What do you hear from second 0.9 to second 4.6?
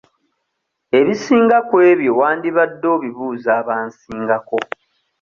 Ebisinga ku ebyo wandibadde obibuuza abansingako.